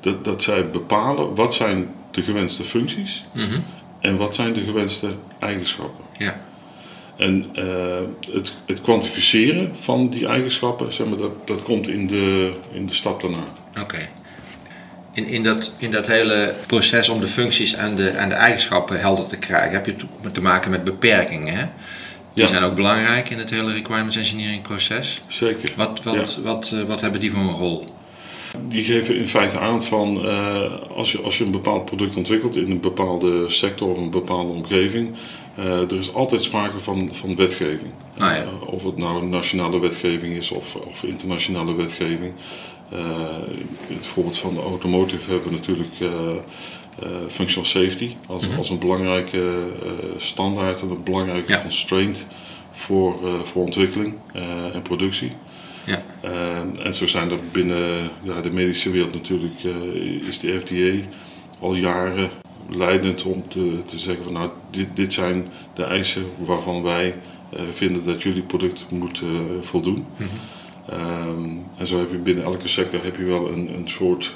dat, 0.00 0.24
dat 0.24 0.42
zij 0.42 0.70
bepalen 0.70 1.34
wat 1.34 1.54
zijn 1.54 1.88
de 2.10 2.22
gewenste 2.22 2.64
functies 2.64 3.24
Mhm. 3.32 3.60
en 4.00 4.16
wat 4.16 4.34
zijn 4.34 4.52
de 4.52 4.64
gewenste 4.64 5.14
eigenschappen. 5.38 6.04
Ja. 6.18 6.40
En 7.16 7.44
eh, 7.54 7.64
het, 8.32 8.52
het 8.66 8.80
kwantificeren 8.82 9.72
van 9.80 10.08
die 10.08 10.26
eigenschappen, 10.26 10.92
zeg 10.92 11.06
maar, 11.06 11.18
dat, 11.18 11.46
dat 11.46 11.62
komt 11.62 11.88
in 11.88 12.06
de, 12.06 12.52
in 12.72 12.86
de 12.86 12.94
stap 12.94 13.20
daarna. 13.20 13.44
Oké. 13.80 14.08
In, 15.12 15.26
in, 15.26 15.42
dat, 15.42 15.74
in 15.78 15.90
dat 15.90 16.06
hele 16.06 16.54
proces 16.66 17.08
om 17.08 17.20
de 17.20 17.26
functies 17.26 17.74
en 17.74 17.96
de, 17.96 18.08
en 18.08 18.28
de 18.28 18.34
eigenschappen 18.34 19.00
helder 19.00 19.26
te 19.26 19.36
krijgen, 19.36 19.72
heb 19.72 19.86
je 19.86 19.94
te- 20.32 20.40
maken 20.40 20.70
met 20.70 20.84
beperkingen. 20.84 21.54
Hè? 21.54 21.64
Die 22.34 22.42
Ja. 22.42 22.48
zijn 22.48 22.62
ook 22.62 22.74
belangrijk 22.74 23.30
in 23.30 23.38
het 23.38 23.50
hele 23.50 23.72
requirements 23.72 24.16
engineering 24.16 24.62
proces. 24.62 25.20
Zeker. 25.26 25.72
Wat, 25.76 26.02
wat, 26.02 26.40
wat, 26.42 26.70
eh, 26.74 26.82
wat 26.82 27.00
hebben 27.00 27.20
die 27.20 27.30
voor 27.30 27.40
een 27.40 27.50
rol? 27.56 27.84
Die 28.68 28.84
geven 28.84 29.16
in 29.16 29.28
feite 29.28 29.58
aan 29.58 29.84
van 29.84 30.26
eh, 30.26 30.62
als, 30.96 31.12
je, 31.12 31.20
als 31.20 31.38
je 31.38 31.44
een 31.44 31.50
bepaald 31.50 31.84
product 31.84 32.16
ontwikkelt 32.16 32.56
in 32.56 32.70
een 32.70 32.80
bepaalde 32.80 33.48
sector 33.50 33.88
of 33.90 33.96
een 33.98 34.10
bepaalde 34.10 34.52
omgeving, 34.52 35.14
eh, 35.56 35.80
er 35.80 35.98
is 35.98 36.14
altijd 36.14 36.42
sprake 36.42 36.80
van, 36.80 37.08
van 37.12 37.36
wetgeving. 37.36 37.90
Ah, 38.18 38.20
ja. 38.20 38.42
Eh, 38.42 38.48
of 38.66 38.82
het 38.82 38.96
nou 38.96 39.26
nationale 39.26 39.78
wetgeving 39.80 40.36
is 40.36 40.50
of, 40.50 40.74
of 40.74 41.02
internationale 41.02 41.74
wetgeving. 41.74 42.32
In 43.88 43.96
het 43.96 44.06
voorbeeld 44.06 44.38
van 44.38 44.54
de 44.54 44.60
automotive 44.60 45.30
hebben 45.30 45.48
we 45.50 45.56
natuurlijk 45.56 45.90
functional 47.28 47.64
safety 47.68 48.14
als, 48.26 48.46
Mhm. 48.48 48.58
als 48.58 48.70
een 48.70 48.78
belangrijke 48.78 49.52
standaard 50.16 50.80
en 50.80 50.90
een 50.90 51.02
belangrijke 51.02 51.52
Ja. 51.52 51.60
constraint 51.62 52.26
voor, 52.72 53.14
voor 53.44 53.62
ontwikkeling 53.64 54.14
en 54.72 54.82
productie. 54.82 55.32
Ja. 55.86 56.02
En 56.82 56.94
zo 56.94 57.06
zijn 57.06 57.30
er 57.30 57.38
binnen 57.52 58.10
ja, 58.22 58.40
de 58.40 58.50
medische 58.50 58.90
wereld 58.90 59.14
natuurlijk, 59.14 59.54
is 60.28 60.38
de 60.40 60.60
FDA 60.64 61.08
al 61.60 61.74
jaren 61.74 62.30
leidend 62.68 63.22
om 63.22 63.48
te, 63.48 63.82
te 63.86 63.98
zeggen 63.98 64.24
van 64.24 64.32
nou, 64.32 64.50
dit, 64.70 64.88
dit 64.94 65.12
zijn 65.12 65.48
de 65.74 65.84
eisen 65.84 66.24
waarvan 66.38 66.82
wij 66.82 67.14
eh, 67.50 67.62
vinden 67.74 68.04
dat 68.04 68.22
jullie 68.22 68.42
product 68.42 68.84
moet 68.88 69.20
eh, 69.20 69.28
voldoen. 69.60 70.06
Mhm. 70.16 70.28
Ehm, 70.88 71.50
en 71.76 71.86
zo 71.86 71.98
heb 71.98 72.10
je 72.10 72.16
binnen 72.16 72.44
elke 72.44 72.68
sector 72.68 73.04
heb 73.04 73.16
je 73.16 73.24
wel 73.24 73.48
een, 73.48 73.74
een 73.74 73.88
soort 73.88 74.34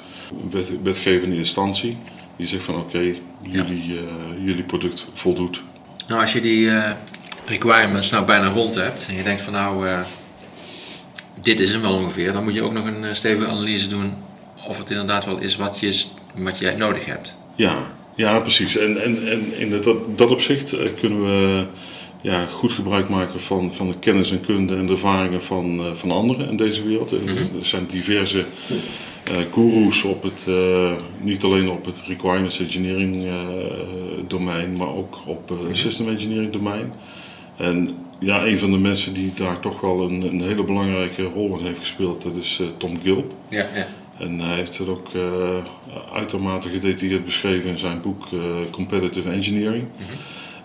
wet, 0.51 0.81
wetgevende 0.83 1.35
instantie 1.35 1.97
die 2.35 2.47
zegt 2.47 2.63
van 2.63 2.75
oké, 2.75 3.15
jullie, 3.41 3.99
eh, 3.99 4.45
jullie 4.45 4.63
product 4.63 5.07
voldoet. 5.13 5.61
Nou, 6.07 6.21
als 6.21 6.33
je 6.33 6.41
die 6.41 6.71
requirements 7.45 8.09
nou 8.09 8.25
bijna 8.25 8.47
rond 8.47 8.75
hebt 8.75 9.05
en 9.09 9.15
je 9.15 9.23
denkt 9.23 9.41
van 9.41 9.53
nou, 9.53 9.87
dit 11.41 11.59
is 11.59 11.71
hem 11.71 11.81
wel 11.81 11.93
ongeveer, 11.93 12.33
dan 12.33 12.43
moet 12.43 12.53
je 12.53 12.61
ook 12.61 12.73
nog 12.73 12.85
een 12.85 13.15
stevige 13.15 13.49
analyse 13.49 13.87
doen 13.87 14.13
of 14.67 14.77
het 14.77 14.89
inderdaad 14.89 15.25
wel 15.25 15.37
is 15.37 15.55
wat, 15.55 15.79
je, 15.79 16.03
wat 16.35 16.57
jij 16.57 16.75
nodig 16.75 17.05
hebt. 17.05 17.35
Ja, 17.55 17.85
ja 18.19 18.39
precies. 18.39 18.77
En, 18.77 19.03
en, 19.03 19.27
en 19.27 19.59
in 19.59 19.81
dat, 19.81 19.97
dat 20.15 20.31
opzicht 20.31 20.73
eh, 20.73 20.87
kunnen 20.99 21.23
we 21.23 21.65
ja, 22.21 22.45
goed 22.45 22.71
gebruik 22.71 23.09
maken 23.09 23.41
van, 23.41 23.73
van 23.73 23.87
de 23.87 23.99
kennis 23.99 24.31
en 24.31 24.41
kunde 24.41 24.75
en 24.75 24.85
de 24.85 24.91
ervaringen 24.91 25.43
van, 25.43 25.79
eh, 25.79 25.93
van 25.93 26.11
anderen 26.11 26.49
in 26.49 26.57
deze 26.57 26.83
wereld. 26.83 27.11
En 27.11 27.27
Er 27.59 27.65
zijn 27.65 27.85
diverse 27.91 28.45
eh 29.23 29.37
gurus 29.53 30.03
op 30.03 30.23
het, 30.23 30.55
niet 31.21 31.43
alleen 31.43 31.69
op 31.69 31.85
het 31.85 32.01
requirements 32.07 32.59
engineering 32.59 33.27
domein, 34.27 34.75
maar 34.77 34.95
ook 34.95 35.17
op 35.25 35.49
het 35.49 35.77
system 35.77 36.09
engineering 36.09 36.51
domein. 36.51 36.93
En 37.57 37.95
ja, 38.19 38.45
een 38.45 38.59
van 38.59 38.71
de 38.71 38.77
mensen 38.77 39.13
die 39.13 39.31
daar 39.35 39.59
toch 39.59 39.81
wel 39.81 40.01
een, 40.01 40.21
een 40.21 40.41
hele 40.41 40.63
belangrijke 40.63 41.23
rol 41.23 41.57
in 41.59 41.65
heeft 41.65 41.79
gespeeld, 41.79 42.21
dat 42.21 42.35
is 42.35 42.61
Tom 42.77 42.99
Gilp. 43.01 43.33
Ja, 43.49 43.67
ja. 43.75 43.87
En 44.19 44.39
hij 44.39 44.55
heeft 44.55 44.77
het 44.77 44.87
ook 44.87 45.07
eh, 45.13 45.57
uitermate 46.13 46.69
gedetailleerd 46.69 47.25
beschreven 47.25 47.69
in 47.69 47.77
zijn 47.77 48.01
boek 48.01 48.27
eh, 48.33 48.39
Competitive 48.71 49.29
Engineering. 49.29 49.83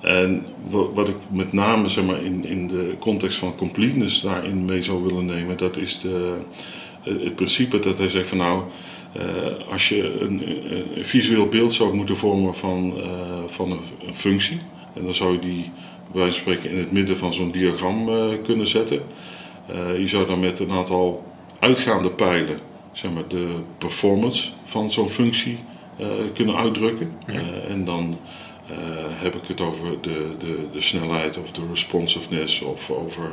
En 0.01 0.47
wa- 0.71 0.93
wat 0.95 1.09
ik 1.09 1.17
met 1.31 1.53
name 1.53 1.89
zeg 1.89 2.05
maar, 2.05 2.23
in, 2.23 2.45
in 2.45 2.69
de 2.69 2.95
context 2.99 3.39
van 3.39 3.57
completeness 3.57 4.21
daarin 4.21 4.65
mee 4.65 4.83
zou 4.83 5.03
willen 5.03 5.25
nemen, 5.27 5.57
dat 5.57 5.77
is 5.77 6.01
de, 6.01 6.37
eh, 7.05 7.13
het 7.25 7.35
principe 7.35 7.81
dat 7.81 7.99
hij 7.99 8.09
zegt 8.09 8.29
van 8.29 8.39
nou, 8.39 8.63
als 9.71 9.89
je 9.89 10.21
een, 10.21 10.43
een, 10.97 11.05
visueel 11.05 11.49
beeld 11.49 11.75
zou 11.75 11.95
moeten 11.95 12.17
vormen 12.17 12.55
van, 12.55 12.95
van 13.47 13.71
een, 13.71 13.81
een, 14.07 14.15
functie, 14.15 14.59
en 14.95 15.05
dan 15.05 15.15
zou 15.15 15.33
je 15.33 15.39
die 15.39 15.71
bij 16.13 16.23
wijze 16.23 16.33
van 16.33 16.41
spreken 16.41 16.71
in 16.71 16.79
het 16.79 16.93
midden 16.93 17.17
van 17.17 17.35
zo'n 17.35 17.51
diagram 17.51 18.11
kunnen 18.43 18.67
zetten. 18.69 19.03
je 19.99 20.09
zou 20.09 20.27
dan 20.27 20.41
met 20.41 20.61
een 20.61 20.71
aantal 20.71 21.25
uitgaande 21.59 22.11
pijlen 22.11 22.59
zeg 22.95 23.11
maar, 23.13 23.29
de 23.29 23.61
performance 23.79 24.49
van 24.65 24.91
zo'n 24.91 25.11
functie 25.11 25.59
kunnen 26.33 26.57
uitdrukken. 26.57 27.13
en 27.69 27.85
dan 27.85 28.19
uh, 28.71 28.77
heb 29.23 29.35
ik 29.35 29.47
het 29.47 29.61
over 29.61 30.01
de, 30.01 30.35
de, 30.39 30.67
de 30.73 30.81
snelheid 30.81 31.39
of 31.39 31.51
de 31.51 31.61
responsiveness 31.71 32.61
of 32.61 32.91
over 32.91 33.33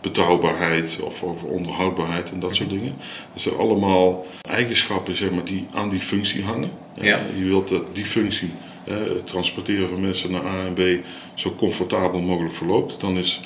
betrouwbaarheid 0.00 1.00
of 1.00 1.22
over 1.22 1.48
onderhoudbaarheid 1.48 2.30
en 2.30 2.40
dat 2.40 2.56
soort 2.56 2.70
dingen. 2.70 2.94
Dus 3.34 3.46
er 3.46 3.58
allemaal 3.58 4.26
eigenschappen 4.48 5.16
zeg 5.16 5.30
maar, 5.30 5.44
die 5.44 5.66
aan 5.74 5.88
die 5.88 6.00
functie 6.00 6.44
hangen. 6.44 6.70
Ja. 6.94 7.20
Je 7.36 7.44
wilt 7.44 7.68
dat 7.68 7.82
die 7.92 8.06
functie, 8.06 8.50
het 8.84 9.26
transporteren 9.26 9.88
van 9.88 10.00
mensen 10.00 10.30
naar 10.30 10.46
A 10.46 10.64
en 10.64 10.74
B, 10.74 11.06
zo 11.34 11.54
comfortabel 11.54 12.20
mogelijk 12.20 12.54
verloopt. 12.54 13.00
Dan 13.00 13.16
is 13.16 13.40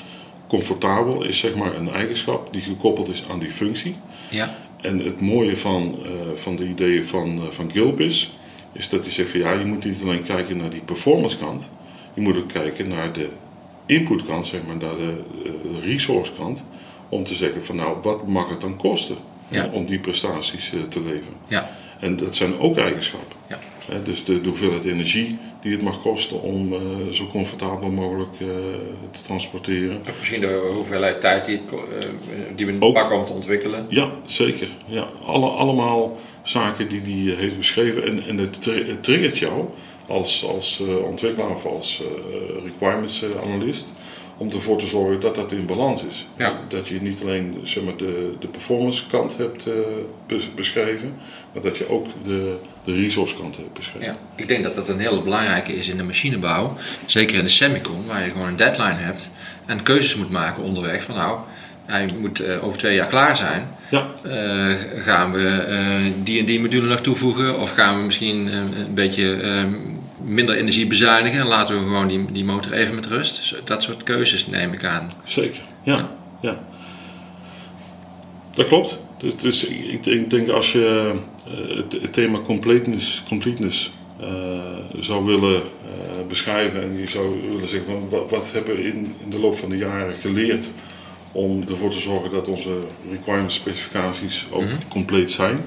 comfortabel 0.47 1.23
is 1.23 1.39
zeg 1.39 1.55
maar 1.55 1.75
een 1.75 1.89
eigenschap 1.89 2.53
die 2.53 2.61
gekoppeld 2.61 3.09
is 3.09 3.23
aan 3.29 3.39
die 3.39 3.51
functie. 3.51 3.95
Ja. 4.29 4.55
En 4.83 4.99
het 4.99 5.21
mooie 5.21 5.57
van, 5.57 5.99
van 6.35 6.55
de 6.55 6.67
ideeën 6.67 7.05
van, 7.05 7.41
van 7.51 7.71
Gilp 7.71 7.99
is 7.99 8.31
is 8.73 8.89
dat 8.89 9.03
hij 9.03 9.11
zegt 9.11 9.31
van 9.31 9.39
ja, 9.39 9.51
je 9.51 9.65
moet 9.65 9.85
niet 9.85 10.01
alleen 10.01 10.23
kijken 10.23 10.57
naar 10.57 10.69
die 10.69 10.81
performance 10.81 11.37
kant, 11.37 11.63
je 12.13 12.21
moet 12.21 12.37
ook 12.37 12.47
kijken 12.47 12.87
naar 12.87 13.13
de 13.13 13.29
input 13.85 14.25
kant, 14.25 14.45
zeg 14.45 14.61
maar, 14.67 14.75
naar 14.75 14.95
de, 14.95 15.21
resource 15.81 16.31
kant, 16.37 16.63
om 17.09 17.23
te 17.23 17.35
zeggen 17.35 17.65
van 17.65 17.75
nou, 17.75 17.97
wat 18.01 18.27
mag 18.27 18.49
het 18.49 18.61
dan 18.61 18.75
kosten 18.75 19.15
om 19.71 19.85
die 19.85 19.99
prestaties 19.99 20.73
eh, 20.73 20.79
te 20.89 20.99
leveren. 20.99 21.33
Ja. 21.47 21.69
En 21.99 22.15
dat 22.15 22.35
zijn 22.35 22.59
ook 22.59 22.77
eigenschappen. 22.77 23.37
Ja. 23.47 23.59
dus 24.03 24.23
de, 24.23 24.41
de, 24.41 24.49
hoeveelheid 24.49 24.85
energie 24.85 25.37
die 25.63 25.71
het 25.71 25.81
mag 25.81 26.01
kosten 26.01 26.41
om 26.41 26.73
uh, 26.73 26.79
zo 27.11 27.27
comfortabel 27.27 27.89
mogelijk 27.89 28.39
uh, 28.39 28.47
te 29.11 29.21
transporteren. 29.21 30.01
Of 30.09 30.19
misschien 30.19 30.41
de 30.41 30.71
hoeveelheid 30.73 31.21
tijd 31.21 31.45
die, 31.45 31.61
uh, 31.73 31.79
die 32.55 32.65
we 32.65 32.73
pakken 32.73 33.17
om 33.17 33.25
te 33.25 33.33
ontwikkelen. 33.33 33.85
Ja, 33.89 34.11
zeker. 34.25 34.67
Ja, 34.85 35.07
alle, 35.25 35.47
allemaal 35.47 36.17
zaken 36.43 36.87
die 36.87 37.01
hij 37.01 37.35
heeft 37.35 37.57
beschreven. 37.57 38.03
En, 38.03 38.23
en 38.27 38.37
het, 38.37 38.65
het 38.65 39.03
triggert 39.03 39.37
jou 39.37 39.65
als, 40.07 40.45
als 40.45 40.83
ontwikkelaar 41.05 41.55
of 41.55 41.65
als 41.65 42.03
requirements 42.63 43.25
analyst 43.43 43.87
om 44.43 44.51
ervoor 44.51 44.77
te 44.77 44.87
zorgen 44.87 45.19
dat 45.19 45.35
dat 45.35 45.51
in 45.51 45.65
balans 45.65 46.05
is. 46.05 46.27
Ja. 46.37 46.59
Dat 46.67 46.87
je 46.87 47.01
niet 47.01 47.21
alleen 47.21 47.59
zeg 47.63 47.83
maar, 47.83 47.97
de, 47.97 48.33
de 48.39 48.47
performance 48.47 49.03
kant 49.07 49.37
hebt 49.37 49.67
uh, 49.67 50.43
beschreven, 50.55 51.13
maar 51.53 51.63
dat 51.63 51.77
je 51.77 51.89
ook 51.89 52.05
de, 52.23 52.55
de 52.83 52.93
resource 52.93 53.35
kant 53.35 53.55
hebt 53.55 53.73
beschreven. 53.73 54.07
Ja. 54.07 54.17
Ik 54.35 54.47
denk 54.47 54.63
dat 54.63 54.75
dat 54.75 54.89
een 54.89 54.99
hele 54.99 55.21
belangrijke 55.21 55.75
is 55.75 55.87
in 55.87 55.97
de 55.97 56.03
machinebouw, 56.03 56.77
zeker 57.05 57.37
in 57.37 57.43
de 57.43 57.49
semicon, 57.49 58.05
waar 58.07 58.23
je 58.23 58.31
gewoon 58.31 58.47
een 58.47 58.55
deadline 58.55 58.99
hebt 58.99 59.29
en 59.65 59.83
keuzes 59.83 60.15
moet 60.15 60.29
maken 60.29 60.63
onderweg 60.63 61.03
van 61.03 61.15
nou, 61.15 61.39
hij 61.85 62.13
moet 62.19 62.41
uh, 62.41 62.63
over 62.63 62.77
twee 62.77 62.95
jaar 62.95 63.07
klaar 63.07 63.37
zijn. 63.37 63.67
Ja. 63.89 64.07
Uh, 64.25 64.75
gaan 65.03 65.31
we 65.31 65.65
uh, 65.69 66.11
die 66.23 66.39
en 66.39 66.45
die 66.45 66.59
module 66.59 66.87
nog 66.87 67.01
toevoegen? 67.01 67.59
Of 67.59 67.71
gaan 67.71 67.97
we 67.97 68.03
misschien 68.03 68.53
een 68.53 68.93
beetje 68.93 69.67
minder 70.23 70.55
energie 70.55 70.87
bezuinigen 70.87 71.39
en 71.39 71.47
laten 71.47 71.75
we 71.75 71.81
gewoon 71.81 72.07
die, 72.07 72.25
die 72.31 72.45
motor 72.45 72.73
even 72.73 72.95
met 72.95 73.05
rust. 73.05 73.55
Dat 73.63 73.83
soort 73.83 74.03
keuzes 74.03 74.47
neem 74.47 74.73
ik 74.73 74.83
aan. 74.83 75.11
Zeker, 75.23 75.61
ja. 75.83 76.09
ja. 76.41 76.59
Dat 78.53 78.67
klopt. 78.67 78.99
Dus, 79.17 79.35
dus 79.37 79.65
ik, 79.65 80.05
ik, 80.05 80.29
denk 80.29 80.49
als 80.49 80.71
je 80.71 81.13
uh, 81.47 82.01
het, 82.01 82.13
thema 82.13 82.39
completeness, 82.39 83.23
completeness 83.27 83.91
uh, 84.21 84.27
zou 84.99 85.25
willen 85.25 85.61
uh, 85.61 86.27
beschrijven 86.27 86.81
en 86.81 86.97
je 86.97 87.07
zou 87.07 87.41
willen 87.51 87.69
zeggen 87.69 87.91
van 87.91 88.09
wat, 88.09 88.29
wat 88.29 88.51
hebben 88.51 88.75
we 88.75 88.87
in, 88.87 89.15
in 89.23 89.29
de 89.29 89.39
loop 89.39 89.57
van 89.57 89.69
de 89.69 89.77
jaren 89.77 90.15
geleerd 90.21 90.69
om 91.31 91.63
ervoor 91.69 91.91
te 91.91 91.99
zorgen 91.99 92.31
dat 92.31 92.47
onze 92.47 92.77
requirement 93.11 93.51
specificaties 93.51 94.45
ook 94.51 94.61
mm 94.61 94.77
compleet 94.89 95.31
zijn. 95.31 95.59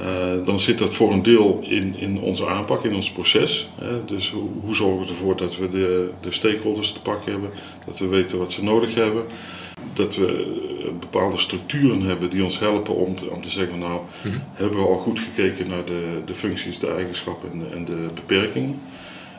Uh, 0.00 0.46
dan 0.46 0.60
zit 0.60 0.78
dat 0.78 0.94
voor 0.94 1.12
een 1.12 1.22
deel 1.22 1.60
in, 1.62 1.94
in 1.98 2.20
onze 2.20 2.46
aanpak, 2.46 2.84
in 2.84 2.94
ons 2.94 3.10
proces. 3.10 3.68
Hè. 3.80 4.04
Dus 4.04 4.30
hoe, 4.30 4.48
hoe, 4.60 4.74
zorgen 4.74 5.00
we 5.00 5.12
ervoor 5.12 5.36
dat 5.36 5.56
we 5.56 5.70
de, 5.70 6.10
de 6.20 6.32
stakeholders 6.32 6.92
te 6.92 7.00
pakken 7.00 7.32
hebben, 7.32 7.50
dat 7.86 7.98
we 7.98 8.06
weten 8.06 8.38
wat 8.38 8.52
ze 8.52 8.64
nodig 8.64 8.94
hebben. 8.94 9.24
Dat 9.92 10.16
we 10.16 10.26
eh, 10.26 10.98
bepaalde 11.00 11.38
structuren 11.38 12.02
hebben 12.02 12.30
die 12.30 12.44
ons 12.44 12.58
helpen 12.58 12.94
om 12.94 13.16
te, 13.16 13.30
om 13.30 13.42
te 13.42 13.50
zeggen, 13.50 13.78
nou, 13.78 14.00
mhm. 14.22 14.38
hebben 14.52 14.78
we 14.78 14.86
al 14.86 14.98
goed 14.98 15.20
gekeken 15.20 15.68
naar 15.68 15.84
de, 15.84 16.20
de 16.24 16.34
functies, 16.34 16.78
de 16.78 16.90
eigenschappen 16.90 17.50
en 17.52 17.58
de, 17.58 17.66
en 17.74 17.84
de 17.84 18.06
beperkingen. 18.14 18.80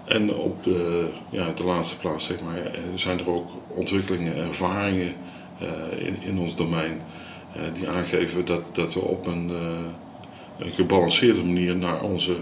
En 0.05 0.35
op 0.35 0.63
de, 0.63 1.07
ja, 1.29 1.51
de 1.55 1.63
laatste 1.63 1.97
plaats 1.97 2.25
zeg 2.25 2.41
maar, 2.41 2.65
eh, 2.65 2.81
zijn 2.95 3.19
er 3.19 3.29
ook 3.29 3.49
ontwikkelingen, 3.67 4.35
ervaringen 4.35 5.13
uh, 5.61 6.07
in, 6.07 6.17
in 6.21 6.39
ons 6.39 6.55
domein 6.55 7.01
uh, 7.57 7.61
die 7.73 7.89
aangeven 7.89 8.45
dat, 8.45 8.61
dat 8.71 8.93
we 8.93 8.99
op 8.99 9.27
een 9.27 9.49
uh, 9.51 9.57
een 10.61 10.73
gebalanceerde 10.73 11.43
manier 11.43 11.75
naar 11.75 12.01
onze 12.01 12.35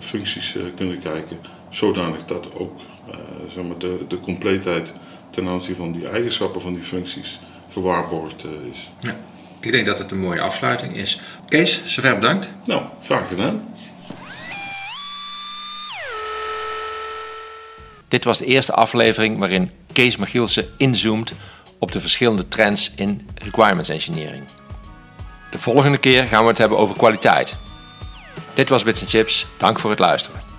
functies 0.00 0.56
eh, 0.56 0.62
kunnen 0.76 1.00
kijken, 1.00 1.38
zodanig 1.70 2.24
dat 2.24 2.48
ook 2.54 2.80
eh, 3.10 3.16
zeg 3.54 3.64
maar 3.64 3.78
de, 3.78 4.04
de 4.08 4.20
compleetheid 4.20 4.92
ten 5.30 5.48
aanzien 5.48 5.76
van 5.76 5.92
die 5.92 6.08
eigenschappen 6.08 6.60
van 6.60 6.74
die 6.74 6.82
functies 6.82 7.40
gewaarborgd 7.72 8.44
eh, 8.44 8.50
is. 8.72 8.90
Ja, 9.00 9.16
ik 9.60 9.72
denk 9.72 9.86
dat 9.86 9.98
het 9.98 10.10
een 10.10 10.20
mooie 10.20 10.40
afsluiting 10.40 10.96
is. 10.96 11.20
Kees, 11.48 11.82
zover 11.86 12.14
bedankt. 12.14 12.48
Nou, 12.64 12.82
graag 13.04 13.28
gedaan. 13.28 13.74
Dit 18.08 18.24
was 18.24 18.38
de 18.38 18.44
eerste 18.44 18.72
aflevering 18.72 19.38
waarin 19.38 19.70
Kees 19.92 20.16
Magielsen 20.16 20.66
inzoomt 20.76 21.34
op 21.78 21.92
de 21.92 22.00
verschillende 22.00 22.48
trends 22.48 22.92
in 22.96 23.28
requirements 23.34 23.88
engineering. 23.88 24.44
De 25.50 25.58
volgende 25.58 25.98
keer 25.98 26.24
gaan 26.24 26.42
we 26.42 26.48
het 26.48 26.58
hebben 26.58 26.78
over 26.78 26.96
kwaliteit. 26.96 27.56
Dit 28.54 28.68
was 28.68 28.82
Bits 28.82 29.02
Chips. 29.06 29.46
Dank 29.56 29.78
voor 29.78 29.90
het 29.90 29.98
luisteren. 29.98 30.51